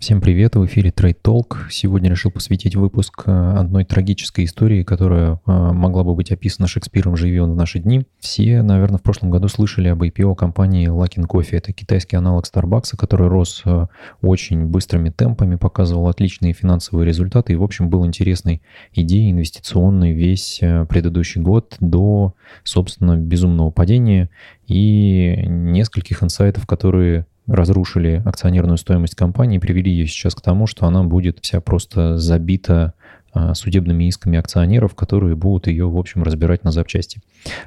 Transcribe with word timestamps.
Всем 0.00 0.22
привет, 0.22 0.56
в 0.56 0.64
эфире 0.64 0.88
Trade 0.88 1.18
Talk. 1.22 1.68
Сегодня 1.68 2.08
решил 2.08 2.30
посвятить 2.30 2.74
выпуск 2.74 3.24
э, 3.26 3.30
одной 3.30 3.84
трагической 3.84 4.46
истории, 4.46 4.82
которая 4.82 5.34
э, 5.34 5.38
могла 5.44 6.04
бы 6.04 6.14
быть 6.14 6.32
описана 6.32 6.66
Шекспиром, 6.66 7.18
живи 7.18 7.38
он 7.38 7.52
в 7.52 7.54
наши 7.54 7.80
дни. 7.80 8.06
Все, 8.18 8.62
наверное, 8.62 8.96
в 8.96 9.02
прошлом 9.02 9.30
году 9.30 9.48
слышали 9.48 9.88
об 9.88 10.02
IPO 10.02 10.36
компании 10.36 10.88
Luckin 10.88 11.26
Coffee. 11.28 11.58
Это 11.58 11.74
китайский 11.74 12.16
аналог 12.16 12.46
Starbucks, 12.46 12.96
который 12.96 13.28
рос 13.28 13.60
э, 13.66 13.88
очень 14.22 14.64
быстрыми 14.64 15.10
темпами, 15.10 15.56
показывал 15.56 16.08
отличные 16.08 16.54
финансовые 16.54 17.06
результаты 17.06 17.52
и, 17.52 17.56
в 17.56 17.62
общем, 17.62 17.90
был 17.90 18.06
интересной 18.06 18.62
идеей 18.94 19.32
инвестиционной 19.32 20.12
весь 20.12 20.60
предыдущий 20.88 21.42
год 21.42 21.76
до, 21.78 22.32
собственно, 22.64 23.18
безумного 23.18 23.70
падения 23.70 24.30
и 24.66 25.44
нескольких 25.46 26.22
инсайтов, 26.22 26.66
которые 26.66 27.26
разрушили 27.50 28.22
акционерную 28.24 28.78
стоимость 28.78 29.14
компании 29.14 29.56
и 29.56 29.60
привели 29.60 29.90
ее 29.90 30.06
сейчас 30.06 30.34
к 30.34 30.40
тому, 30.40 30.66
что 30.66 30.86
она 30.86 31.02
будет 31.02 31.40
вся 31.42 31.60
просто 31.60 32.16
забита 32.16 32.94
а, 33.32 33.54
судебными 33.54 34.04
исками 34.04 34.38
акционеров, 34.38 34.94
которые 34.94 35.36
будут 35.36 35.66
ее, 35.66 35.88
в 35.88 35.96
общем, 35.96 36.22
разбирать 36.22 36.64
на 36.64 36.72
запчасти. 36.72 37.20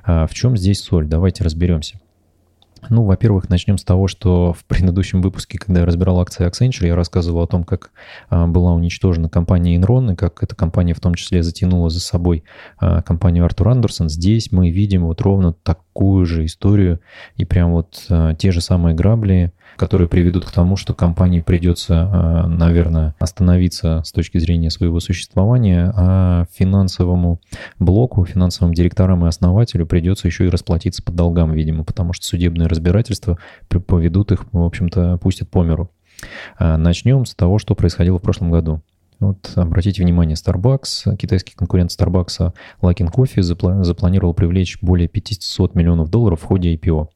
А, 0.03 0.27
в 0.27 0.33
чем 0.33 0.57
здесь 0.57 0.81
соль? 0.81 1.07
Давайте 1.07 1.43
разберемся. 1.43 1.99
Ну, 2.89 3.03
во-первых, 3.03 3.49
начнем 3.49 3.77
с 3.77 3.83
того, 3.83 4.07
что 4.07 4.53
в 4.53 4.65
предыдущем 4.65 5.21
выпуске, 5.21 5.57
когда 5.57 5.81
я 5.81 5.85
разбирал 5.85 6.19
акции 6.19 6.47
Accenture, 6.47 6.87
я 6.87 6.95
рассказывал 6.95 7.43
о 7.43 7.47
том, 7.47 7.63
как 7.63 7.91
а, 8.29 8.47
была 8.47 8.73
уничтожена 8.73 9.29
компания 9.29 9.77
Enron, 9.77 10.13
и 10.13 10.15
как 10.15 10.43
эта 10.43 10.55
компания 10.55 10.93
в 10.93 10.99
том 10.99 11.15
числе 11.15 11.43
затянула 11.43 11.89
за 11.89 11.99
собой 11.99 12.43
а, 12.79 13.01
компанию 13.01 13.45
Артур 13.45 13.69
Андерсон. 13.69 14.09
Здесь 14.09 14.51
мы 14.51 14.69
видим 14.69 15.05
вот 15.05 15.21
ровно 15.21 15.53
такую 15.53 16.25
же 16.25 16.45
историю 16.45 16.99
и 17.37 17.45
прям 17.45 17.71
вот 17.71 18.05
а, 18.09 18.33
те 18.35 18.51
же 18.51 18.61
самые 18.61 18.95
грабли, 18.95 19.53
которые 19.77 20.07
приведут 20.07 20.45
к 20.45 20.51
тому, 20.51 20.75
что 20.75 20.93
компании 20.93 21.41
придется, 21.41 22.45
наверное, 22.47 23.15
остановиться 23.17 24.03
с 24.05 24.11
точки 24.11 24.37
зрения 24.37 24.69
своего 24.69 24.99
существования, 24.99 25.91
а 25.95 26.45
финансовому 26.53 27.39
блоку, 27.79 28.23
финансовым 28.23 28.75
директорам 28.75 29.25
и 29.25 29.27
основателю 29.27 29.87
придется 29.87 30.27
еще 30.27 30.45
и 30.45 30.49
расплатиться 30.49 31.01
по 31.01 31.11
долгам, 31.11 31.53
видимо, 31.53 31.83
потому 31.83 32.13
что 32.13 32.23
судебные 32.27 32.67
разбирательства 32.73 33.37
поведут 33.67 34.31
их, 34.31 34.45
в 34.51 34.61
общем-то, 34.63 35.17
пустят 35.17 35.49
по 35.49 35.63
миру. 35.63 35.91
А, 36.57 36.77
начнем 36.77 37.25
с 37.25 37.35
того, 37.35 37.59
что 37.59 37.75
происходило 37.75 38.19
в 38.19 38.21
прошлом 38.21 38.51
году. 38.51 38.81
Вот 39.23 39.53
обратите 39.55 40.03
внимание, 40.03 40.35
Starbucks, 40.35 41.15
китайский 41.15 41.53
конкурент 41.55 41.91
Starbucks, 41.91 42.53
Luckin 42.81 43.09
Coffee 43.09 43.39
запла- 43.39 43.83
запланировал 43.83 44.33
привлечь 44.33 44.77
более 44.81 45.07
500 45.07 45.75
миллионов 45.75 46.09
долларов 46.09 46.41
в 46.41 46.43
ходе 46.43 46.75
IPO. 46.75 47.07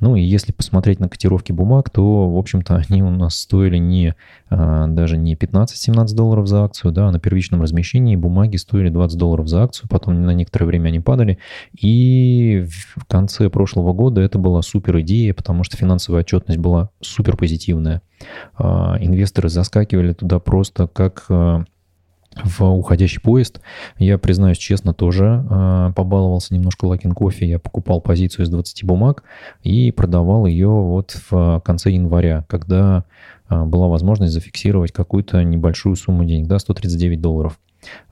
Ну 0.00 0.14
и 0.16 0.22
если 0.22 0.52
посмотреть 0.52 1.00
на 1.00 1.08
котировки 1.08 1.52
бумаг, 1.52 1.88
то, 1.88 2.28
в 2.28 2.36
общем-то, 2.36 2.84
они 2.88 3.02
у 3.02 3.10
нас 3.10 3.36
стоили 3.36 3.78
не, 3.78 4.14
а, 4.50 4.86
даже 4.88 5.16
не 5.16 5.34
15-17 5.36 6.14
долларов 6.14 6.46
за 6.46 6.64
акцию, 6.64 6.92
да, 6.92 7.08
а 7.08 7.12
на 7.12 7.18
первичном 7.18 7.62
размещении 7.62 8.16
бумаги 8.16 8.56
стоили 8.56 8.90
20 8.90 9.18
долларов 9.18 9.48
за 9.48 9.62
акцию, 9.62 9.88
потом 9.88 10.20
на 10.20 10.32
некоторое 10.32 10.66
время 10.66 10.88
они 10.88 11.00
падали, 11.00 11.38
и 11.80 12.66
в 12.96 13.06
конце 13.06 13.48
прошлого 13.48 13.94
года 13.94 14.20
это 14.20 14.38
была 14.38 14.60
супер 14.60 15.00
идея, 15.00 15.32
потому 15.32 15.64
что 15.64 15.78
финансовая 15.78 16.20
отчетность 16.20 16.60
была 16.60 16.90
супер 17.00 17.36
позитивная. 17.36 18.02
А, 18.56 18.96
инвесторы 19.00 19.48
заскакивали 19.48 20.12
туда 20.12 20.38
просто 20.38 20.86
как 20.86 21.26
а, 21.28 21.64
в 22.42 22.62
уходящий 22.62 23.20
поезд. 23.20 23.60
Я, 23.98 24.18
признаюсь 24.18 24.58
честно, 24.58 24.92
тоже 24.92 25.46
э, 25.48 25.92
побаловался 25.94 26.54
немножко 26.54 26.86
Лакин 26.86 27.12
кофе. 27.12 27.46
Я 27.48 27.58
покупал 27.58 28.00
позицию 28.00 28.44
из 28.44 28.50
20 28.50 28.84
бумаг 28.84 29.22
и 29.62 29.92
продавал 29.92 30.46
ее 30.46 30.68
вот 30.68 31.16
в 31.30 31.62
конце 31.64 31.92
января, 31.92 32.44
когда 32.48 33.04
э, 33.48 33.64
была 33.64 33.88
возможность 33.88 34.32
зафиксировать 34.32 34.92
какую-то 34.92 35.42
небольшую 35.44 35.96
сумму 35.96 36.24
денег, 36.24 36.48
да, 36.48 36.58
139 36.58 37.20
долларов. 37.20 37.58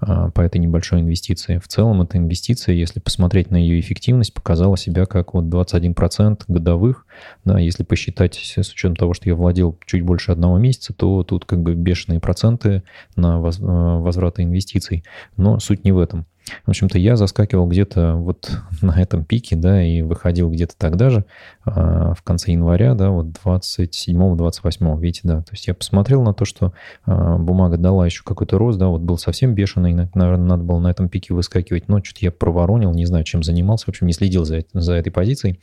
По 0.01 0.41
этой 0.41 0.59
небольшой 0.59 1.01
инвестиции. 1.01 1.59
В 1.59 1.69
целом 1.69 2.03
эта 2.03 2.19
инвестиция, 2.19 2.75
если 2.75 3.01
посмотреть 3.01 3.51
на 3.51 3.56
ее 3.56 3.81
эффективность, 3.81 4.34
показала 4.34 4.77
себя 4.77 5.07
как 5.07 5.35
вот 5.35 5.45
21% 5.45 6.45
годовых. 6.48 7.07
Да, 7.45 7.58
если 7.58 7.83
посчитать 7.85 8.35
с 8.35 8.73
учетом 8.73 8.96
того, 8.96 9.14
что 9.14 9.29
я 9.29 9.35
владел 9.35 9.79
чуть 9.86 10.02
больше 10.02 10.33
одного 10.33 10.58
месяца, 10.58 10.92
то 10.92 11.23
тут 11.23 11.45
как 11.45 11.63
бы 11.63 11.74
бешеные 11.74 12.20
проценты 12.20 12.83
на 13.17 13.36
э, 13.36 13.39
возврата 13.39 14.42
инвестиций. 14.42 15.05
Но 15.36 15.58
суть 15.61 15.85
не 15.85 15.92
в 15.92 15.98
этом. 15.98 16.27
В 16.67 16.70
общем-то, 16.70 16.98
я 16.98 17.17
заскакивал 17.17 17.67
где-то 17.67 18.14
вот 18.14 18.51
на 18.83 19.01
этом 19.01 19.25
пике, 19.25 19.57
да, 19.57 19.83
и 19.83 20.03
выходил 20.03 20.51
где-то 20.51 20.75
тогда 20.77 21.11
же, 21.11 21.25
а, 21.64 22.14
в 22.14 22.23
конце 22.23 22.53
января, 22.53 22.95
да, 22.95 23.11
вот 23.11 23.27
27-28, 23.45 25.01
видите, 25.01 25.20
да. 25.25 25.42
То 25.42 25.52
есть 25.52 25.67
я 25.67 25.75
посмотрел 25.75 26.23
на 26.23 26.35
то, 26.35 26.45
что 26.45 26.73
а, 27.05 27.39
бумага 27.39 27.77
дала 27.77 28.07
еще 28.07 28.23
какой-то 28.25 28.58
рост, 28.58 28.79
да, 28.79 28.89
вот 28.89 29.01
был 29.01 29.19
совсем 29.19 29.55
бешеный, 29.55 29.95
наверное, 30.14 30.47
надо 30.47 30.63
было 30.64 30.79
на 30.79 30.89
этом 30.89 31.08
пике 31.08 31.35
выскакивать, 31.35 31.89
но 31.89 32.02
что-то 32.02 32.25
я 32.25 32.33
проворонил, 32.33 32.92
не 32.92 33.07
знаю, 33.07 33.25
чем 33.25 33.42
занимался, 33.42 33.86
в 33.86 33.89
общем, 33.91 34.07
не 34.07 34.13
следил 34.13 34.45
за, 34.45 34.64
за 34.73 34.95
этой 34.95 35.11
позицией. 35.11 35.61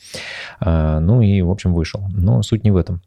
А, 0.59 0.99
ну 0.99 1.21
и, 1.21 1.41
в 1.41 1.51
общем, 1.51 1.73
вышел. 1.73 2.07
Но 2.11 2.41
суть 2.41 2.63
не 2.63 2.71
в 2.71 2.77
этом. 2.77 3.01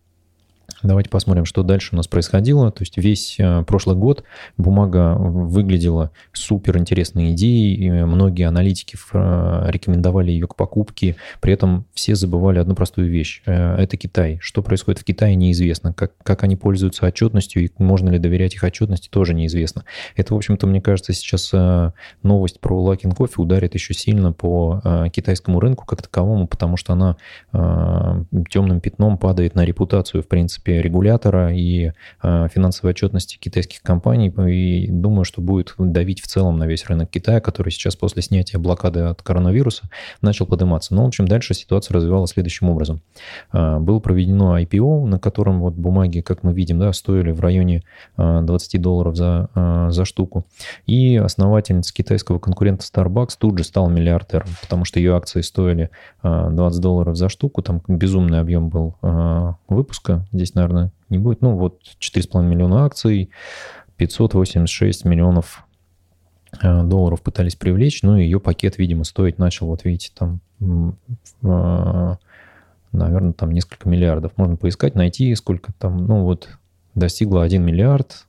Давайте 0.82 1.10
посмотрим, 1.10 1.44
что 1.44 1.62
дальше 1.62 1.90
у 1.92 1.96
нас 1.96 2.08
происходило. 2.08 2.70
То 2.72 2.82
есть 2.82 2.96
весь 2.96 3.36
э, 3.38 3.62
прошлый 3.64 3.96
год 3.96 4.24
бумага 4.56 5.14
выглядела 5.16 6.10
супер 6.32 6.76
интересной 6.78 7.32
идеей. 7.32 8.04
Многие 8.04 8.48
аналитики 8.48 8.96
э, 9.12 9.66
рекомендовали 9.68 10.32
ее 10.32 10.48
к 10.48 10.56
покупке. 10.56 11.16
При 11.40 11.52
этом 11.52 11.86
все 11.94 12.16
забывали 12.16 12.58
одну 12.58 12.74
простую 12.74 13.08
вещь. 13.08 13.42
Э, 13.46 13.76
это 13.76 13.96
Китай. 13.96 14.38
Что 14.40 14.62
происходит 14.62 15.00
в 15.00 15.04
Китае, 15.04 15.36
неизвестно. 15.36 15.92
Как, 15.92 16.12
как 16.22 16.42
они 16.42 16.56
пользуются 16.56 17.06
отчетностью 17.06 17.64
и 17.64 17.70
можно 17.78 18.10
ли 18.10 18.18
доверять 18.18 18.54
их 18.54 18.64
отчетности, 18.64 19.08
тоже 19.08 19.34
неизвестно. 19.34 19.84
Это, 20.16 20.34
в 20.34 20.36
общем-то, 20.36 20.66
мне 20.66 20.80
кажется, 20.80 21.12
сейчас 21.12 21.52
новость 22.22 22.60
про 22.60 22.82
Лакин 22.82 23.12
кофе 23.12 23.34
ударит 23.36 23.74
еще 23.74 23.94
сильно 23.94 24.32
по 24.32 25.08
китайскому 25.12 25.60
рынку 25.60 25.86
как 25.86 26.02
таковому, 26.02 26.46
потому 26.46 26.76
что 26.76 26.92
она 26.92 27.16
темным 28.50 28.80
пятном 28.80 29.18
падает 29.18 29.54
на 29.54 29.64
репутацию, 29.64 30.22
в 30.22 30.28
принципе, 30.28 30.71
принципе, 30.72 30.82
регулятора 30.82 31.52
и 31.52 31.92
э, 32.22 32.48
финансовой 32.52 32.92
отчетности 32.92 33.38
китайских 33.38 33.82
компаний. 33.82 34.32
И 34.48 34.88
думаю, 34.90 35.24
что 35.24 35.40
будет 35.40 35.74
давить 35.78 36.20
в 36.20 36.26
целом 36.26 36.58
на 36.58 36.66
весь 36.66 36.86
рынок 36.86 37.10
Китая, 37.10 37.40
который 37.40 37.70
сейчас 37.70 37.96
после 37.96 38.22
снятия 38.22 38.58
блокады 38.58 39.00
от 39.00 39.22
коронавируса 39.22 39.84
начал 40.20 40.46
подниматься. 40.46 40.94
Но, 40.94 41.04
в 41.04 41.08
общем, 41.08 41.26
дальше 41.26 41.54
ситуация 41.54 41.94
развивалась 41.94 42.30
следующим 42.30 42.68
образом. 42.68 43.00
Э, 43.52 43.78
было 43.78 43.98
проведено 43.98 44.58
IPO, 44.58 45.06
на 45.06 45.18
котором 45.18 45.60
вот 45.60 45.74
бумаги, 45.74 46.20
как 46.20 46.42
мы 46.42 46.52
видим, 46.52 46.78
да, 46.78 46.92
стоили 46.92 47.30
в 47.32 47.40
районе 47.40 47.82
20 48.16 48.80
долларов 48.80 49.16
за, 49.16 49.48
за 49.90 50.04
штуку. 50.04 50.44
И 50.86 51.16
основательница 51.16 51.92
китайского 51.92 52.38
конкурента 52.38 52.84
Starbucks 52.84 53.36
тут 53.38 53.58
же 53.58 53.64
стал 53.64 53.88
миллиардером, 53.88 54.48
потому 54.60 54.84
что 54.84 54.98
ее 54.98 55.16
акции 55.16 55.40
стоили 55.40 55.90
20 56.22 56.80
долларов 56.80 57.16
за 57.16 57.28
штуку, 57.28 57.62
там 57.62 57.82
безумный 57.88 58.40
объем 58.40 58.68
был 58.68 58.96
выпуска, 59.68 60.26
здесь, 60.32 60.54
наверное, 60.62 60.92
не 61.08 61.18
будет. 61.18 61.42
Ну, 61.42 61.56
вот 61.56 61.80
4,5 61.98 62.42
миллиона 62.42 62.84
акций, 62.84 63.30
586 63.96 65.04
миллионов 65.04 65.64
э, 66.60 66.82
долларов 66.84 67.22
пытались 67.22 67.56
привлечь, 67.56 68.02
ну, 68.02 68.16
ее 68.16 68.40
пакет, 68.40 68.78
видимо, 68.78 69.04
стоить 69.04 69.38
начал, 69.38 69.66
вот 69.66 69.84
видите, 69.84 70.10
там, 70.14 70.40
э, 70.60 72.16
наверное, 72.92 73.32
там 73.32 73.52
несколько 73.52 73.88
миллиардов. 73.88 74.32
Можно 74.36 74.56
поискать, 74.56 74.94
найти, 74.94 75.34
сколько 75.34 75.72
там, 75.78 76.06
ну, 76.06 76.22
вот, 76.22 76.48
достигло 76.94 77.42
1 77.42 77.62
миллиард, 77.62 78.26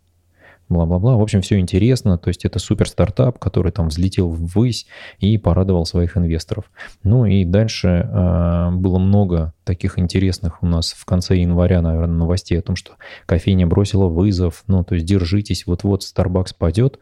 бла-бла-бла. 0.74 1.16
В 1.16 1.22
общем, 1.22 1.42
все 1.42 1.60
интересно. 1.60 2.18
То 2.18 2.30
есть 2.30 2.46
это 2.46 2.60
супер 2.60 2.88
стартап, 2.88 3.40
который 3.40 3.72
там 3.72 3.88
взлетел 3.88 4.30
ввысь 4.30 4.86
и 5.20 5.38
порадовал 5.38 5.86
своих 5.86 6.18
инвесторов. 6.18 6.66
Ну 7.04 7.26
и 7.26 7.46
дальше 7.46 8.10
э, 8.12 8.72
было 8.72 9.00
много 9.00 9.54
таких 9.64 9.98
интересных 9.98 10.62
у 10.62 10.68
нас 10.68 10.94
в 10.94 11.06
конце 11.06 11.38
января, 11.38 11.82
наверное, 11.82 12.18
новостей 12.18 12.60
о 12.60 12.62
том, 12.62 12.76
что 12.76 12.94
кофейня 13.26 13.68
бросила 13.68 14.08
вызов. 14.08 14.64
Ну, 14.68 14.84
то 14.84 14.96
есть 14.96 15.06
держитесь, 15.06 15.66
вот-вот 15.66 16.02
Starbucks 16.02 16.56
пойдет. 16.58 17.00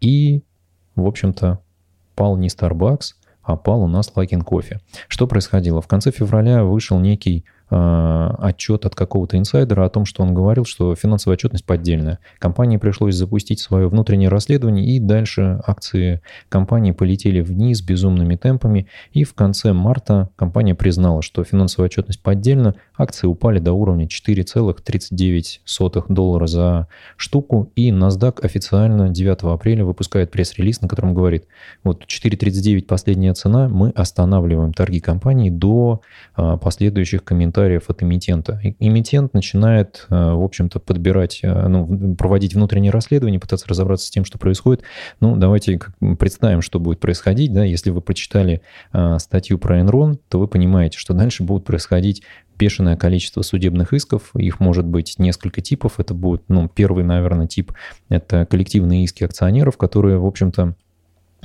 И, 0.00 0.42
в 0.94 1.06
общем-то, 1.06 1.60
пал 2.14 2.36
не 2.36 2.48
Starbucks, 2.48 3.14
а 3.42 3.56
пал 3.56 3.82
у 3.82 3.86
нас 3.86 4.10
Лакин 4.14 4.42
кофе. 4.42 4.80
Что 5.08 5.26
происходило? 5.26 5.80
В 5.80 5.86
конце 5.86 6.10
февраля 6.10 6.64
вышел 6.64 6.98
некий 6.98 7.44
отчет 7.68 8.86
от 8.86 8.94
какого-то 8.94 9.36
инсайдера 9.38 9.84
о 9.84 9.88
том, 9.90 10.04
что 10.04 10.22
он 10.22 10.34
говорил, 10.34 10.64
что 10.64 10.94
финансовая 10.94 11.34
отчетность 11.36 11.64
поддельная. 11.64 12.20
Компании 12.38 12.76
пришлось 12.76 13.16
запустить 13.16 13.58
свое 13.58 13.88
внутреннее 13.88 14.28
расследование, 14.28 14.86
и 14.86 15.00
дальше 15.00 15.60
акции 15.66 16.20
компании 16.48 16.92
полетели 16.92 17.40
вниз 17.40 17.82
безумными 17.82 18.36
темпами, 18.36 18.86
и 19.12 19.24
в 19.24 19.34
конце 19.34 19.72
марта 19.72 20.30
компания 20.36 20.76
признала, 20.76 21.22
что 21.22 21.42
финансовая 21.42 21.88
отчетность 21.88 22.22
поддельна, 22.22 22.76
акции 22.96 23.26
упали 23.26 23.58
до 23.58 23.72
уровня 23.72 24.06
4,39 24.06 26.04
доллара 26.08 26.46
за 26.46 26.86
штуку, 27.16 27.72
и 27.74 27.90
NASDAQ 27.90 28.44
официально 28.44 29.08
9 29.08 29.42
апреля 29.42 29.84
выпускает 29.84 30.30
пресс-релиз, 30.30 30.82
на 30.82 30.88
котором 30.88 31.14
говорит, 31.14 31.46
вот 31.82 32.04
4,39 32.04 32.84
последняя 32.84 33.34
цена, 33.34 33.68
мы 33.68 33.90
останавливаем 33.90 34.72
торги 34.72 35.00
компании 35.00 35.50
до 35.50 36.00
а, 36.34 36.56
последующих 36.56 37.24
комментариев 37.24 37.55
комментариев 37.56 37.88
от 37.88 38.02
эмитента. 38.02 38.60
Эмитент 38.80 39.32
начинает, 39.32 40.06
в 40.10 40.44
общем-то, 40.44 40.78
подбирать, 40.78 41.40
ну, 41.42 42.14
проводить 42.14 42.54
внутреннее 42.54 42.92
расследование, 42.92 43.40
пытаться 43.40 43.66
разобраться 43.66 44.06
с 44.06 44.10
тем, 44.10 44.26
что 44.26 44.38
происходит. 44.38 44.82
Ну, 45.20 45.36
давайте 45.36 45.80
представим, 46.18 46.60
что 46.60 46.78
будет 46.78 47.00
происходить, 47.00 47.52
да, 47.52 47.64
если 47.64 47.90
вы 47.90 48.02
прочитали 48.02 48.60
статью 49.18 49.58
про 49.58 49.80
Enron, 49.80 50.18
то 50.28 50.38
вы 50.38 50.48
понимаете, 50.48 50.98
что 50.98 51.14
дальше 51.14 51.44
будут 51.44 51.64
происходить 51.64 52.22
бешеное 52.58 52.96
количество 52.96 53.42
судебных 53.42 53.92
исков, 53.92 54.34
их 54.34 54.60
может 54.60 54.84
быть 54.86 55.16
несколько 55.18 55.60
типов. 55.60 55.98
Это 55.98 56.14
будет, 56.14 56.42
ну, 56.48 56.68
первый, 56.68 57.04
наверное, 57.04 57.46
тип– 57.46 57.72
это 58.08 58.46
коллективные 58.46 59.04
иски 59.04 59.24
акционеров, 59.24 59.76
которые, 59.76 60.18
в 60.18 60.26
общем-то, 60.26 60.74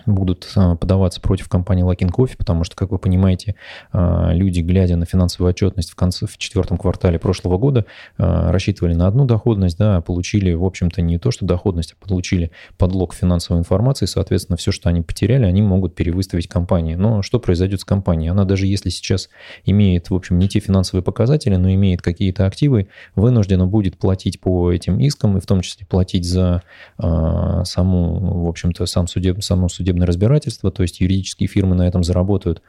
будут 0.06 0.50
а, 0.56 0.76
подаваться 0.76 1.22
против 1.22 1.50
компании 1.50 1.86
Luckin 1.86 2.12
Coffee, 2.12 2.38
потому 2.38 2.64
что, 2.64 2.76
как 2.76 2.92
вы 2.92 3.00
понимаете, 3.00 3.56
а, 3.92 4.32
люди, 4.34 4.62
глядя 4.62 4.96
на 4.96 5.06
финансовую 5.06 5.50
отчетность 5.50 5.92
в 5.92 5.96
конце, 5.96 6.26
в 6.26 6.38
четвертом 6.38 6.78
квартале 6.78 7.20
прошлого 7.20 7.58
года, 7.58 7.86
а, 8.18 8.52
рассчитывали 8.52 8.94
на 8.94 9.08
одну 9.08 9.26
доходность, 9.26 9.78
да, 9.78 10.02
получили, 10.02 10.54
в 10.54 10.64
общем-то, 10.64 11.02
не 11.02 11.18
то, 11.18 11.32
что 11.32 11.46
доходность, 11.46 11.94
а 11.94 12.08
получили 12.08 12.52
подлог 12.78 13.14
финансовой 13.14 13.60
информации, 13.60 14.06
соответственно, 14.06 14.58
все, 14.58 14.72
что 14.72 14.90
они 14.90 15.02
потеряли, 15.02 15.46
они 15.46 15.62
могут 15.62 15.96
перевыставить 15.96 16.48
компании. 16.48 16.96
Но 16.96 17.22
что 17.22 17.40
произойдет 17.40 17.82
с 17.82 17.86
компанией? 17.86 18.30
Она 18.30 18.46
даже 18.46 18.68
если 18.68 18.90
сейчас 18.90 19.30
имеет, 19.66 20.10
в 20.10 20.16
общем, 20.16 20.40
не 20.40 20.48
те 20.48 20.60
финансовые 20.60 21.04
показатели, 21.04 21.56
но 21.56 21.72
имеет 21.72 22.02
какие-то 22.02 22.46
активы, 22.46 22.88
вынуждена 23.16 23.68
будет 23.68 23.98
платить 23.98 24.40
по 24.40 24.72
этим 24.72 25.00
искам, 25.00 25.38
и 25.38 25.42
в 25.42 25.46
том 25.46 25.62
числе 25.62 25.86
платить 25.86 26.26
за 26.26 26.64
саму, 26.98 28.44
в 28.44 28.48
общем-то, 28.48 28.86
сам 28.86 29.08
судеб, 29.08 29.42
саму 29.44 29.70
судебную 29.70 29.91
судебное 29.92 30.08
разбирательство, 30.08 30.72
то 30.72 30.84
есть 30.84 31.02
юридические 31.02 31.48
фирмы 31.48 31.76
на 31.76 31.88
этом 31.88 32.04
заработают. 32.04 32.62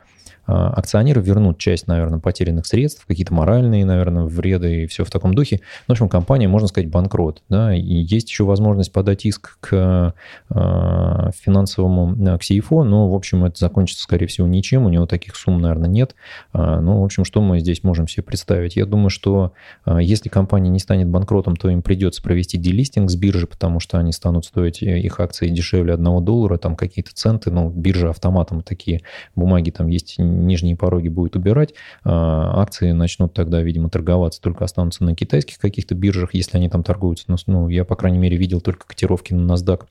А, 0.47 0.71
акционеры 0.71 1.21
вернут 1.21 1.59
часть, 1.59 1.87
наверное, 1.87 2.19
потерянных 2.19 2.67
средств, 2.67 3.05
какие-то 3.07 3.33
моральные, 3.35 3.85
наверное, 3.85 4.25
вреды 4.25 4.85
и 4.85 4.87
все 4.87 5.05
в 5.05 5.11
таком 5.11 5.35
духе. 5.35 5.61
Ну, 5.87 5.93
в 5.95 5.97
общем, 5.97 6.09
компания, 6.09 6.49
можно 6.49 6.69
сказать, 6.69 6.91
банкрот. 6.91 7.43
Да? 7.49 7.75
И 7.75 7.81
есть 7.83 8.29
еще 8.29 8.45
возможность 8.45 8.93
подать 8.93 9.25
иск 9.25 9.59
к 9.61 10.15
а, 10.51 11.31
финансовому, 11.33 12.15
к 12.39 12.43
CFO, 12.43 12.83
но, 12.83 13.11
в 13.11 13.15
общем, 13.15 13.45
это 13.45 13.59
закончится, 13.59 14.03
скорее 14.03 14.27
всего, 14.27 14.47
ничем. 14.47 14.87
У 14.87 14.89
него 14.89 15.07
таких 15.07 15.37
сумм, 15.37 15.61
наверное, 15.61 15.89
нет. 15.89 16.15
А, 16.53 16.81
ну, 16.81 17.01
в 17.01 17.05
общем, 17.05 17.25
что 17.25 17.41
мы 17.41 17.61
здесь 17.61 17.85
можем 17.85 18.09
себе 18.09 18.23
представить? 18.23 18.77
Я 18.77 18.87
думаю, 18.87 19.11
что 19.11 19.53
если 19.87 20.29
компания 20.29 20.69
не 20.71 20.79
станет 20.79 21.09
банкротом, 21.09 21.57
то 21.57 21.69
им 21.69 21.83
придется 21.83 22.23
провести 22.23 22.59
делистинг 22.59 23.11
с 23.11 23.17
биржи, 23.17 23.47
потому 23.47 23.81
что 23.81 23.99
они 23.99 24.13
станут 24.13 24.45
стоить 24.45 24.83
э, 24.83 24.99
их 24.99 25.21
акции 25.21 25.49
дешевле 25.49 25.95
1 25.95 26.25
доллара, 26.25 26.59
там 26.59 26.77
какие-то 26.77 27.15
центы, 27.15 27.51
ну, 27.51 27.69
биржа 27.69 28.11
автоматом 28.11 28.63
такие 28.63 29.03
бумаги 29.35 29.71
там 29.71 29.89
есть 29.89 30.19
нижние 30.33 30.77
пороги 30.77 31.09
будет 31.09 31.37
убирать, 31.37 31.75
а, 32.05 32.61
акции 32.63 32.93
начнут 32.93 33.35
тогда, 33.35 33.63
видимо, 33.63 33.91
торговаться, 33.91 34.41
только 34.41 34.65
останутся 34.65 35.05
на 35.05 35.15
китайских 35.15 35.59
каких-то 35.59 35.95
биржах, 35.95 36.35
если 36.35 36.57
они 36.57 36.69
там 36.69 36.83
торгуются. 36.83 37.27
Но, 37.29 37.37
ну, 37.47 37.69
я, 37.69 37.85
по 37.85 37.97
крайней 37.97 38.19
мере, 38.19 38.37
видел 38.37 38.61
только 38.61 38.87
котировки 38.87 39.35
на 39.35 39.53
NASDAQ. 39.53 39.87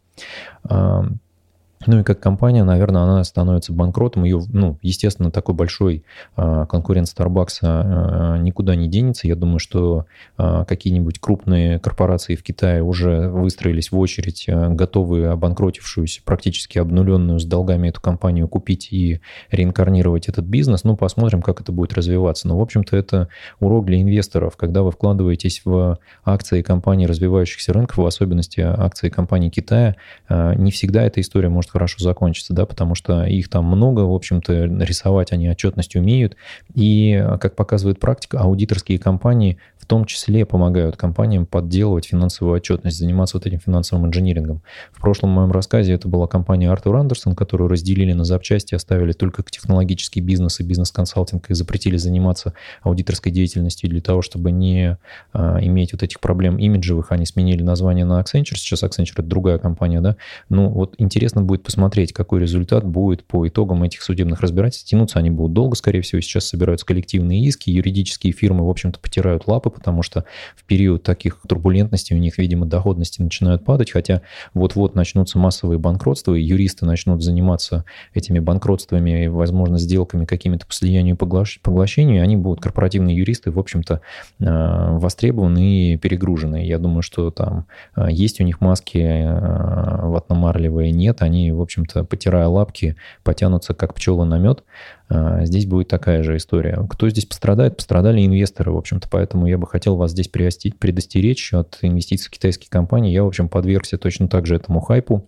Ну 1.88 2.00
и 2.00 2.04
как 2.04 2.20
компания, 2.20 2.64
наверное, 2.64 3.02
она 3.02 3.24
становится 3.24 3.74
банкротом. 3.74 4.24
Ее, 4.24 4.42
ну, 4.54 4.78
естественно, 4.82 5.32
такой 5.32 5.56
большой 5.56 6.04
э, 6.38 6.66
конкурент 6.70 7.08
Starbucks 7.08 7.58
э, 7.62 8.38
никуда 8.40 8.76
не 8.76 8.88
денется. 8.88 9.28
Я 9.28 9.36
думаю, 9.36 9.60
что 9.60 10.06
какие-нибудь 10.38 11.20
крупные 11.20 11.80
корпорации 11.80 12.36
в 12.36 12.44
Китае 12.44 12.84
уже 12.84 13.30
выстроились 13.30 13.92
в 13.92 13.98
очередь, 14.00 14.46
готовые 14.48 15.30
обанкротившуюся, 15.30 16.22
практически 16.24 16.78
обнуленную 16.78 17.40
с 17.40 17.46
долгами 17.46 17.90
эту 17.90 18.02
компанию 18.02 18.48
купить 18.48 18.90
и 18.92 19.22
реинкарнировать 19.52 20.28
этот 20.30 20.46
бизнес. 20.46 20.84
Ну, 20.84 20.96
посмотрим, 20.96 21.42
как 21.42 21.62
это 21.62 21.72
будет 21.72 21.94
развиваться. 21.94 22.48
Но, 22.48 22.58
в 22.58 22.62
общем-то, 22.62 22.96
это 22.98 23.28
урок 23.60 23.86
для 23.86 24.02
инвесторов. 24.02 24.58
Когда 24.58 24.84
вы 24.84 24.92
вкладываетесь 24.92 25.62
в 25.66 26.00
акции 26.26 26.62
компаний 26.62 27.08
развивающихся 27.08 27.74
рынков, 27.74 27.98
в 27.98 28.06
особенности 28.06 28.62
акции 28.62 29.10
компаний 29.10 29.50
Китая, 29.50 29.96
не 30.30 30.72
всегда 30.72 31.04
эта 31.04 31.22
история 31.22 31.50
может 31.50 31.71
хорошо 31.72 31.98
закончится, 32.00 32.54
да, 32.54 32.66
потому 32.66 32.96
что 32.96 33.24
их 33.24 33.50
там 33.50 33.66
много, 33.66 34.02
в 34.02 34.14
общем-то, 34.14 34.66
рисовать 34.84 35.32
они 35.32 35.50
отчетность 35.50 35.96
умеют. 35.96 36.36
И, 36.74 37.24
как 37.40 37.56
показывает 37.56 38.00
практика, 38.00 38.40
аудиторские 38.40 39.00
компании 39.00 39.58
в 39.82 39.88
том 39.88 40.06
числе 40.06 40.46
помогают 40.46 40.96
компаниям 40.96 41.48
подделывать 41.48 42.06
финансовую 42.06 42.56
отчетность, 42.56 42.98
заниматься 42.98 43.38
вот 43.38 43.48
этим 43.48 43.60
финансовым 43.60 44.06
инжинирингом. 44.06 44.62
В 44.94 45.02
прошлом 45.02 45.32
моем 45.32 45.52
рассказе 45.52 45.94
это 45.94 46.08
была 46.08 46.28
компания 46.28 46.70
Артур 46.70 46.98
Андерсон, 46.98 47.36
которую 47.36 47.68
разделили 47.68 48.14
на 48.14 48.24
запчасти, 48.24 48.76
оставили 48.76 49.12
только 49.12 49.44
технологический 49.44 50.22
бизнес 50.22 50.60
и 50.60 50.64
бизнес-консалтинг 50.64 51.50
и 51.50 51.56
запретили 51.56 51.98
заниматься 51.98 52.54
аудиторской 52.84 53.32
деятельностью 53.32 53.90
для 53.90 54.02
того, 54.02 54.22
чтобы 54.22 54.52
не 54.52 54.98
а, 55.34 55.58
иметь 55.62 55.94
вот 55.94 56.04
этих 56.04 56.20
проблем 56.20 56.58
имиджевых. 56.58 57.12
Они 57.12 57.26
сменили 57.26 57.64
название 57.64 58.06
на 58.06 58.22
Accenture, 58.22 58.56
сейчас 58.56 58.84
Accenture 58.84 59.14
это 59.14 59.24
другая 59.24 59.58
компания, 59.58 60.00
да. 60.00 60.16
Ну 60.50 60.70
вот 60.70 60.94
интересно 61.00 61.42
будет 61.42 61.61
посмотреть, 61.64 62.14
какой 62.14 62.40
результат 62.40 62.86
будет 62.86 63.24
по 63.24 63.48
итогам 63.48 63.84
этих 63.84 64.02
судебных 64.02 64.42
разбирательств. 64.42 64.90
Тянуться 64.90 65.20
они 65.20 65.30
будут 65.30 65.54
долго, 65.54 65.76
скорее 65.76 66.02
всего, 66.02 66.22
сейчас 66.22 66.46
собираются 66.46 66.86
коллективные 66.86 67.42
иски, 67.44 67.70
юридические 67.70 68.34
фирмы, 68.34 68.66
в 68.66 68.70
общем-то, 68.70 69.00
потирают 69.00 69.48
лапы, 69.48 69.70
потому 69.70 70.04
что 70.04 70.26
в 70.56 70.64
период 70.66 71.04
таких 71.04 71.40
турбулентностей 71.48 72.16
у 72.16 72.20
них, 72.20 72.38
видимо, 72.38 72.66
доходности 72.66 73.22
начинают 73.22 73.64
падать, 73.64 73.92
хотя 73.92 74.22
вот-вот 74.54 74.96
начнутся 74.96 75.38
массовые 75.38 75.80
банкротства, 75.80 76.34
и 76.34 76.42
юристы 76.42 76.86
начнут 76.86 77.24
заниматься 77.24 77.86
этими 78.14 78.40
банкротствами, 78.40 79.28
возможно, 79.28 79.78
сделками 79.78 80.26
какими-то 80.26 80.66
по 80.66 80.74
слиянию 80.74 81.16
и 81.16 81.18
поглощению, 81.62 82.18
и 82.18 82.20
они 82.20 82.38
будут, 82.38 82.62
корпоративные 82.62 83.16
юристы, 83.16 83.52
в 83.52 83.60
общем-то, 83.60 84.02
а, 84.42 84.98
востребованы 84.98 85.94
и 85.94 85.98
перегружены. 85.98 86.66
Я 86.66 86.78
думаю, 86.78 87.02
что 87.02 87.32
там 87.32 87.66
а, 87.94 88.10
есть 88.10 88.40
у 88.40 88.44
них 88.44 88.62
маски 88.62 89.00
а, 89.00 90.08
ватномарлевые, 90.08 90.92
нет, 90.92 91.22
они, 91.22 91.51
в 91.52 91.62
общем-то, 91.62 92.04
потирая 92.04 92.48
лапки, 92.48 92.96
потянутся 93.24 93.74
как 93.74 93.94
пчелы 93.94 94.26
на 94.26 94.38
мед, 94.38 94.64
а, 95.10 95.46
здесь 95.46 95.66
будет 95.66 95.88
такая 95.88 96.24
же 96.24 96.38
история. 96.38 96.86
Кто 96.90 97.10
здесь 97.10 97.26
пострадает? 97.26 97.78
Пострадали 97.78 98.26
инвесторы, 98.26 98.72
в 98.72 98.78
общем-то, 98.78 99.08
поэтому 99.10 99.48
я 99.48 99.58
бы 99.58 99.68
хотел 99.68 99.96
вас 99.96 100.12
здесь 100.12 100.28
предостеречь 100.28 101.54
от 101.54 101.78
инвестиций 101.82 102.28
в 102.28 102.32
китайские 102.32 102.70
компании. 102.70 103.12
Я, 103.12 103.24
в 103.24 103.28
общем, 103.28 103.50
подвергся 103.50 103.98
точно 103.98 104.28
так 104.28 104.46
же 104.46 104.56
этому 104.56 104.80
хайпу. 104.80 105.28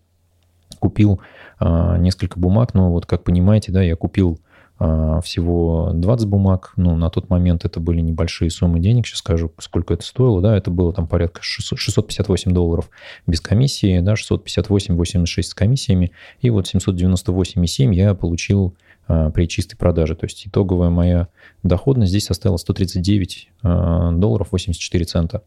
Купил 0.80 1.22
а, 1.60 1.98
несколько 1.98 2.40
бумаг, 2.40 2.74
но 2.74 2.92
вот 2.92 3.06
как 3.06 3.24
понимаете, 3.24 3.72
да, 3.72 3.82
я 3.82 3.96
купил 3.96 4.40
всего 4.78 5.92
20 5.94 6.28
бумаг. 6.28 6.74
Ну, 6.76 6.96
на 6.96 7.10
тот 7.10 7.30
момент 7.30 7.64
это 7.64 7.80
были 7.80 8.02
небольшие 8.02 8.50
суммы 8.50 8.80
денег. 8.80 9.08
Сейчас 9.08 9.20
скажу, 9.20 9.52
сколько 9.60 9.94
это 9.94 10.04
стоило. 10.04 10.42
Да, 10.42 10.58
это 10.58 10.72
было 10.72 10.92
там 10.92 11.08
порядка 11.08 11.42
600, 11.42 11.80
658 11.80 12.52
долларов 12.54 12.90
без 13.28 13.40
комиссии, 13.40 14.00
да, 14.00 14.14
658,86 14.14 15.42
с 15.44 15.54
комиссиями. 15.54 16.12
И 16.42 16.50
вот 16.50 16.74
798,7 16.74 17.94
я 17.94 18.14
получил 18.14 18.76
а, 19.08 19.32
при 19.32 19.48
чистой 19.48 19.76
продаже. 19.76 20.16
То 20.16 20.26
есть 20.26 20.48
итоговая 20.48 20.90
моя 20.90 21.28
доходность 21.62 22.10
здесь 22.10 22.26
составила 22.26 22.58
139 22.58 23.50
а, 23.64 24.12
долларов 24.12 24.50
84 24.52 25.06
цента. 25.06 25.44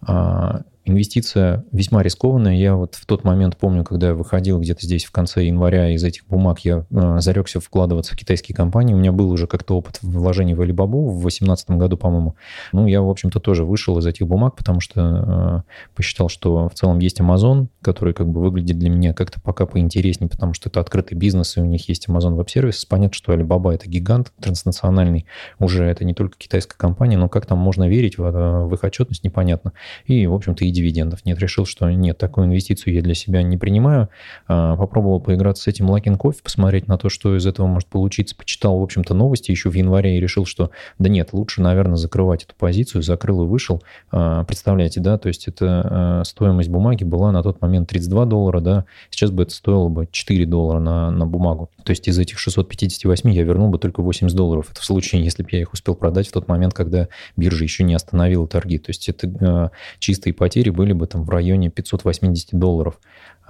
А, 0.00 0.62
инвестиция 0.88 1.64
весьма 1.72 2.02
рискованная. 2.02 2.54
Я 2.54 2.74
вот 2.74 2.94
в 2.94 3.06
тот 3.06 3.24
момент 3.24 3.56
помню, 3.56 3.84
когда 3.84 4.08
я 4.08 4.14
выходил 4.14 4.60
где-то 4.60 4.84
здесь 4.84 5.04
в 5.04 5.10
конце 5.10 5.44
января 5.44 5.90
из 5.94 6.02
этих 6.04 6.26
бумаг, 6.26 6.60
я 6.60 6.84
э, 6.90 7.20
зарекся 7.20 7.60
вкладываться 7.60 8.14
в 8.14 8.16
китайские 8.16 8.56
компании. 8.56 8.94
У 8.94 8.98
меня 8.98 9.12
был 9.12 9.30
уже 9.30 9.46
как-то 9.46 9.76
опыт 9.76 9.98
вложений 10.02 10.54
в 10.54 10.62
Alibaba 10.62 11.08
в 11.08 11.20
2018 11.20 11.70
году, 11.70 11.96
по-моему. 11.96 12.34
Ну, 12.72 12.86
я, 12.86 13.02
в 13.02 13.08
общем-то, 13.08 13.40
тоже 13.40 13.64
вышел 13.64 13.98
из 13.98 14.06
этих 14.06 14.26
бумаг, 14.26 14.56
потому 14.56 14.80
что 14.80 15.64
э, 15.66 15.94
посчитал, 15.94 16.28
что 16.28 16.68
в 16.68 16.74
целом 16.74 16.98
есть 16.98 17.20
Amazon, 17.20 17.68
который 17.82 18.14
как 18.14 18.28
бы 18.28 18.40
выглядит 18.40 18.78
для 18.78 18.90
меня 18.90 19.14
как-то 19.14 19.40
пока 19.40 19.66
поинтереснее, 19.66 20.28
потому 20.28 20.54
что 20.54 20.68
это 20.68 20.80
открытый 20.80 21.16
бизнес, 21.16 21.56
и 21.56 21.60
у 21.60 21.64
них 21.64 21.88
есть 21.88 22.08
Amazon 22.08 22.36
Web 22.36 22.46
Services. 22.46 22.84
Понятно, 22.88 23.14
что 23.14 23.32
Alibaba 23.32 23.72
это 23.72 23.88
гигант 23.88 24.32
транснациональный, 24.40 25.26
уже 25.58 25.84
это 25.84 26.04
не 26.04 26.14
только 26.14 26.36
китайская 26.38 26.76
компания, 26.76 27.16
но 27.16 27.28
как 27.28 27.46
там 27.46 27.58
можно 27.58 27.88
верить 27.88 28.18
в, 28.18 28.22
в 28.66 28.74
их 28.74 28.84
отчетность, 28.84 29.24
непонятно. 29.24 29.72
И, 30.06 30.26
в 30.26 30.34
общем-то, 30.34 30.64
и 30.64 30.70
дивидендов 30.78 31.24
нет. 31.24 31.38
Решил, 31.38 31.66
что 31.66 31.90
нет, 31.90 32.18
такую 32.18 32.46
инвестицию 32.46 32.94
я 32.94 33.02
для 33.02 33.14
себя 33.14 33.42
не 33.42 33.56
принимаю. 33.56 34.08
А, 34.46 34.76
попробовал 34.76 35.20
поиграться 35.20 35.64
с 35.64 35.66
этим 35.66 35.90
Лакин 35.90 36.16
Кофе, 36.16 36.40
посмотреть 36.42 36.86
на 36.88 36.96
то, 36.98 37.08
что 37.08 37.36
из 37.36 37.46
этого 37.46 37.66
может 37.66 37.88
получиться. 37.88 38.36
Почитал, 38.36 38.78
в 38.78 38.82
общем-то, 38.82 39.14
новости 39.14 39.50
еще 39.50 39.70
в 39.70 39.74
январе 39.74 40.16
и 40.16 40.20
решил, 40.20 40.46
что 40.46 40.70
да 40.98 41.08
нет, 41.08 41.32
лучше, 41.32 41.60
наверное, 41.60 41.96
закрывать 41.96 42.44
эту 42.44 42.54
позицию. 42.54 43.02
Закрыл 43.02 43.44
и 43.44 43.46
вышел. 43.46 43.82
А, 44.10 44.44
представляете, 44.44 45.00
да, 45.00 45.18
то 45.18 45.28
есть 45.28 45.48
это 45.48 46.20
а, 46.20 46.24
стоимость 46.24 46.68
бумаги 46.68 47.04
была 47.04 47.32
на 47.32 47.42
тот 47.42 47.60
момент 47.60 47.88
32 47.88 48.24
доллара, 48.26 48.60
да, 48.60 48.84
сейчас 49.10 49.30
бы 49.30 49.42
это 49.42 49.54
стоило 49.54 49.88
бы 49.88 50.08
4 50.10 50.46
доллара 50.46 50.78
на, 50.78 51.10
на 51.10 51.26
бумагу. 51.26 51.70
То 51.84 51.90
есть 51.90 52.06
из 52.08 52.18
этих 52.18 52.38
658 52.38 53.30
я 53.30 53.42
вернул 53.42 53.68
бы 53.68 53.78
только 53.78 54.02
80 54.02 54.36
долларов. 54.36 54.68
Это 54.70 54.80
в 54.80 54.84
случае, 54.84 55.24
если 55.24 55.42
бы 55.42 55.48
я 55.52 55.60
их 55.60 55.72
успел 55.72 55.94
продать 55.94 56.28
в 56.28 56.32
тот 56.32 56.48
момент, 56.48 56.74
когда 56.74 57.08
биржа 57.36 57.64
еще 57.64 57.84
не 57.84 57.94
остановила 57.94 58.46
торги. 58.46 58.78
То 58.78 58.90
есть 58.90 59.08
это 59.08 59.70
чистые 59.98 60.34
потери 60.34 60.57
потери 60.58 60.70
были 60.70 60.92
бы 60.92 61.06
там 61.06 61.24
в 61.24 61.30
районе 61.30 61.70
580 61.70 62.58
долларов. 62.58 62.98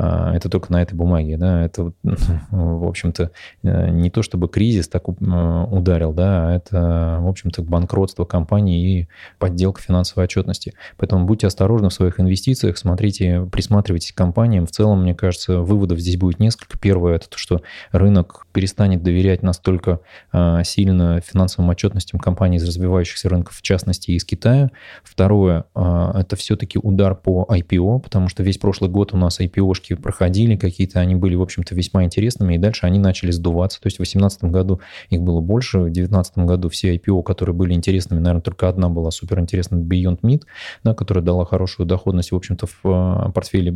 А, 0.00 0.32
это 0.34 0.48
только 0.48 0.70
на 0.70 0.80
этой 0.80 0.94
бумаге, 0.94 1.36
да, 1.36 1.64
это, 1.64 1.92
в 2.50 2.88
общем-то, 2.88 3.32
э, 3.64 3.90
не 3.90 4.10
то 4.10 4.22
чтобы 4.22 4.48
кризис 4.48 4.88
так 4.88 5.08
ударил, 5.08 6.12
да, 6.12 6.48
а 6.48 6.52
это, 6.54 7.18
в 7.20 7.28
общем-то, 7.28 7.62
банкротство 7.62 8.24
компании 8.24 9.00
и 9.00 9.08
подделка 9.38 9.82
финансовой 9.82 10.26
отчетности. 10.26 10.74
Поэтому 10.98 11.26
будьте 11.26 11.48
осторожны 11.48 11.88
в 11.88 11.92
своих 11.92 12.20
инвестициях, 12.20 12.78
смотрите, 12.78 13.48
присматривайтесь 13.50 14.12
к 14.12 14.16
компаниям. 14.16 14.66
В 14.66 14.70
целом, 14.70 15.02
мне 15.02 15.16
кажется, 15.16 15.60
выводов 15.60 15.98
здесь 15.98 16.16
будет 16.16 16.38
несколько. 16.38 16.78
Первое, 16.78 17.16
это 17.16 17.28
то, 17.28 17.38
что 17.38 17.62
рынок 17.90 18.46
перестанет 18.52 19.02
доверять 19.02 19.42
настолько 19.42 20.00
а, 20.30 20.62
сильно 20.62 21.20
финансовым 21.20 21.70
отчетностям 21.70 22.20
компаний 22.20 22.58
из 22.58 22.64
развивающихся 22.64 23.28
рынков, 23.28 23.56
в 23.56 23.62
частности, 23.62 24.12
из 24.12 24.24
Китая. 24.24 24.70
Второе, 25.02 25.64
это 25.74 26.36
все-таки 26.36 26.78
удар 26.98 27.14
по 27.14 27.46
IPO, 27.48 28.00
потому 28.00 28.28
что 28.28 28.42
весь 28.42 28.58
прошлый 28.58 28.90
год 28.90 29.14
у 29.14 29.16
нас 29.16 29.38
IPO-шки 29.38 29.94
проходили 29.94 30.56
какие-то, 30.56 30.98
они 30.98 31.14
были, 31.14 31.36
в 31.36 31.42
общем-то, 31.42 31.74
весьма 31.76 32.02
интересными, 32.02 32.54
и 32.54 32.58
дальше 32.58 32.86
они 32.86 32.98
начали 32.98 33.30
сдуваться. 33.30 33.80
То 33.80 33.86
есть 33.86 33.98
в 33.98 34.00
2018 34.00 34.44
году 34.44 34.80
их 35.08 35.22
было 35.22 35.40
больше, 35.40 35.78
в 35.78 35.82
2019 35.84 36.38
году 36.38 36.68
все 36.68 36.96
IPO, 36.96 37.22
которые 37.22 37.54
были 37.54 37.72
интересными, 37.72 38.18
наверное, 38.18 38.42
только 38.42 38.68
одна 38.68 38.88
была 38.88 39.12
суперинтересная, 39.12 39.80
Beyond 39.80 40.20
Meat, 40.22 40.42
да, 40.82 40.92
которая 40.92 41.24
дала 41.24 41.44
хорошую 41.44 41.86
доходность, 41.86 42.32
в 42.32 42.36
общем-то, 42.36 42.66
в 42.66 42.80
а, 42.84 43.30
портфеле 43.30 43.72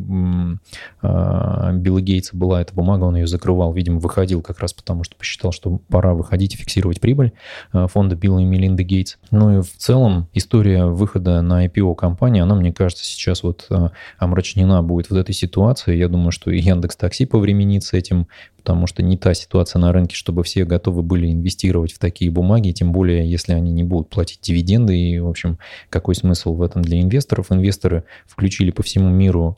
а, 1.00 1.72
Билла 1.72 2.00
Гейтса 2.00 2.36
была 2.36 2.60
эта 2.60 2.74
бумага, 2.74 3.04
он 3.04 3.14
ее 3.14 3.28
закрывал, 3.28 3.72
видимо, 3.72 4.00
выходил 4.00 4.42
как 4.42 4.58
раз 4.58 4.72
потому, 4.72 5.04
что 5.04 5.14
посчитал, 5.14 5.52
что 5.52 5.78
пора 5.88 6.14
выходить 6.14 6.54
и 6.54 6.56
фиксировать 6.56 7.00
прибыль 7.00 7.32
а, 7.72 7.86
фонда 7.86 8.16
Билла 8.16 8.40
и 8.40 8.44
Мелинды 8.44 8.82
Гейтс. 8.82 9.18
Ну 9.30 9.58
и 9.58 9.62
в 9.62 9.76
целом 9.76 10.28
история 10.32 10.86
выхода 10.86 11.40
на 11.40 11.64
IPO 11.66 11.94
компании, 11.94 12.42
она, 12.42 12.56
мне 12.56 12.72
кажется, 12.72 13.04
сейчас 13.12 13.42
вот 13.42 13.68
омрачнена 14.18 14.82
будет 14.82 15.10
вот 15.10 15.18
этой 15.18 15.34
ситуацией. 15.34 15.98
Я 15.98 16.08
думаю, 16.08 16.32
что 16.32 16.50
и 16.50 16.58
Яндекс 16.58 16.96
Такси 16.96 17.26
повременит 17.26 17.84
с 17.84 17.92
этим, 17.92 18.28
потому 18.62 18.86
что 18.86 19.02
не 19.02 19.16
та 19.16 19.34
ситуация 19.34 19.80
на 19.80 19.92
рынке, 19.92 20.14
чтобы 20.14 20.44
все 20.44 20.64
готовы 20.64 21.02
были 21.02 21.30
инвестировать 21.30 21.92
в 21.92 21.98
такие 21.98 22.30
бумаги, 22.30 22.70
тем 22.70 22.92
более, 22.92 23.28
если 23.28 23.54
они 23.54 23.72
не 23.72 23.82
будут 23.82 24.08
платить 24.08 24.38
дивиденды. 24.40 24.96
И, 24.96 25.18
в 25.18 25.28
общем, 25.28 25.58
какой 25.90 26.14
смысл 26.14 26.54
в 26.54 26.62
этом 26.62 26.82
для 26.82 27.00
инвесторов? 27.00 27.50
Инвесторы 27.50 28.04
включили 28.26 28.70
по 28.70 28.84
всему 28.84 29.08
миру 29.10 29.56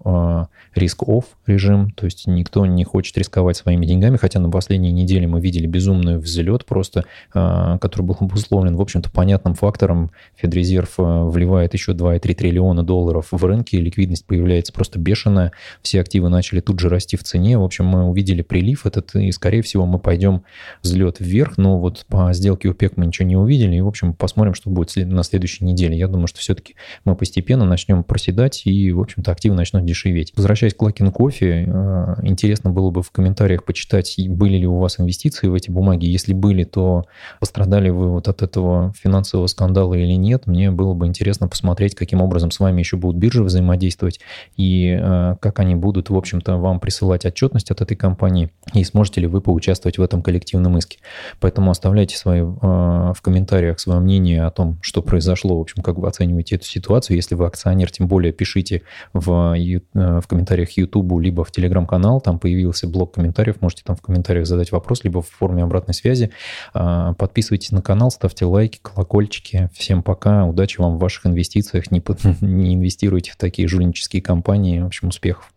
риск-офф 0.75 1.25
а, 1.25 1.51
режим, 1.51 1.91
то 1.91 2.07
есть 2.07 2.27
никто 2.27 2.65
не 2.65 2.85
хочет 2.85 3.19
рисковать 3.19 3.59
своими 3.59 3.85
деньгами, 3.85 4.17
хотя 4.17 4.41
на 4.41 4.49
последней 4.49 4.91
неделе 4.91 5.27
мы 5.27 5.41
видели 5.41 5.67
безумный 5.67 6.17
взлет 6.17 6.65
просто, 6.65 7.05
а, 7.35 7.77
который 7.79 8.03
был 8.07 8.17
обусловлен, 8.19 8.77
в 8.77 8.81
общем-то, 8.81 9.11
понятным 9.11 9.55
фактором. 9.55 10.11
Федрезерв 10.37 10.95
а, 10.97 11.27
вливает 11.27 11.75
еще 11.75 11.93
2,3 11.93 12.35
триллиона 12.35 12.83
долларов 12.83 13.29
в 13.33 13.45
рынки, 13.45 13.77
ликвидность 13.77 14.27
появляется 14.27 14.73
просто 14.73 14.99
бешеная, 14.99 15.53
все 15.83 16.01
активы 16.01 16.31
начали 16.31 16.61
тут 16.61 16.81
же 16.81 16.89
расти 16.89 17.19
в 17.19 17.23
цене. 17.23 17.59
В 17.59 17.63
общем, 17.63 17.85
мы 17.85 18.05
увидели 18.05 18.41
прилив, 18.41 18.87
этот, 18.97 19.15
и, 19.15 19.31
скорее 19.33 19.63
всего, 19.63 19.87
мы 19.87 19.99
пойдем 19.99 20.43
взлет 20.83 21.17
вверх, 21.21 21.59
но 21.59 21.79
вот 21.79 22.05
по 22.09 22.33
сделке 22.33 22.69
УПЕК 22.69 22.97
мы 22.97 23.07
ничего 23.07 23.27
не 23.27 23.37
увидели, 23.37 23.77
и, 23.77 23.81
в 23.81 23.89
общем, 23.89 24.15
посмотрим, 24.15 24.55
что 24.55 24.71
будет 24.71 24.95
на 24.97 25.23
следующей 25.23 25.65
неделе. 25.65 25.97
Я 25.97 26.09
думаю, 26.09 26.27
что 26.27 26.41
все-таки 26.41 26.75
мы 27.05 27.17
постепенно 27.17 27.65
начнем 27.65 28.05
проседать 28.05 28.63
и, 28.67 28.93
в 28.93 29.01
общем-то, 29.01 29.31
активы 29.31 29.57
начнут 29.57 29.85
дешеветь. 29.85 30.33
Возвращаясь 30.37 30.75
к 30.75 30.83
Лакин 30.83 31.11
Кофе, 31.11 31.65
э, 31.67 32.15
интересно 32.23 32.71
было 32.71 32.91
бы 32.91 33.03
в 33.03 33.11
комментариях 33.11 33.65
почитать, 33.65 34.15
были 34.29 34.59
ли 34.59 34.67
у 34.67 34.79
вас 34.79 35.01
инвестиции 35.01 35.49
в 35.49 35.55
эти 35.55 35.71
бумаги. 35.71 36.07
Если 36.07 36.33
были, 36.35 36.65
то 36.65 37.05
пострадали 37.41 37.91
вы 37.91 38.11
вот 38.11 38.29
от 38.29 38.43
этого 38.43 38.93
финансового 39.01 39.47
скандала 39.47 39.95
или 39.95 40.13
нет. 40.13 40.47
Мне 40.47 40.71
было 40.71 40.95
бы 40.95 41.07
интересно 41.07 41.49
посмотреть, 41.49 41.95
каким 41.95 42.21
образом 42.21 42.51
с 42.51 42.61
вами 42.61 42.81
еще 42.81 42.97
будут 42.97 43.17
биржи 43.17 43.43
взаимодействовать 43.43 44.21
и 44.57 44.99
э, 45.01 45.37
как 45.41 45.61
они 45.61 45.75
будут, 45.75 46.11
в 46.11 46.17
общем-то, 46.17 46.57
вам 46.57 46.81
присылать 46.81 47.25
отчетность 47.25 47.71
от 47.71 47.81
этой 47.81 47.97
компании 47.97 48.51
и 48.85 48.87
сможете 48.87 49.21
ли 49.23 49.27
вы 49.27 49.41
поучаствовать 49.41 49.99
в 49.99 50.03
этом 50.03 50.23
коллективном 50.23 50.79
иске. 50.79 50.99
Поэтому 51.41 51.71
оставляйте 51.71 52.17
свои, 52.17 52.41
э, 52.41 52.45
в 52.45 53.17
комментариях 53.23 53.81
свое 53.81 54.01
мнение 54.01 54.45
о 54.45 54.51
том, 54.51 54.79
что 54.83 55.03
произошло, 55.03 55.59
в 55.59 55.61
общем, 55.61 55.83
как 55.83 55.99
вы 55.99 56.07
оцениваете 56.07 56.57
эту 56.57 56.67
ситуацию. 56.67 57.17
Если 57.17 57.35
вы 57.35 57.47
акционер, 57.47 57.91
тем 57.91 58.07
более 58.07 58.33
пишите 58.33 58.83
в, 59.13 59.55
э, 59.57 59.81
в 59.95 60.27
комментариях 60.27 60.71
YouTube, 60.77 61.21
либо 61.21 61.45
в 61.45 61.51
Telegram-канал, 61.51 62.21
там 62.21 62.39
появился 62.39 62.87
блок 62.87 63.15
комментариев, 63.15 63.61
можете 63.61 63.83
там 63.85 63.97
в 63.97 64.03
комментариях 64.03 64.47
задать 64.47 64.73
вопрос, 64.73 65.05
либо 65.05 65.23
в 65.23 65.29
форме 65.29 65.63
обратной 65.63 65.95
связи. 65.95 66.31
Э, 66.75 67.15
подписывайтесь 67.17 67.73
на 67.73 67.83
канал, 67.83 68.11
ставьте 68.11 68.45
лайки, 68.45 68.79
колокольчики. 68.83 69.71
Всем 69.75 70.03
пока, 70.03 70.45
удачи 70.45 70.81
вам 70.81 70.97
в 70.97 71.01
ваших 71.01 71.27
инвестициях, 71.27 71.91
не, 71.91 72.03
не 72.43 72.75
инвестируйте 72.75 73.33
в 73.33 73.37
такие 73.37 73.67
жульнические 73.67 74.23
компании, 74.23 74.81
в 74.81 74.87
общем, 74.87 75.09
успехов. 75.09 75.55